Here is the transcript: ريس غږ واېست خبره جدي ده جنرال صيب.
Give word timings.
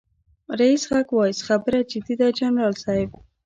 ريس 0.59 0.81
غږ 0.91 1.07
واېست 1.15 1.43
خبره 1.47 1.79
جدي 1.91 2.13
ده 2.19 2.27
جنرال 2.39 2.73
صيب. 2.83 3.09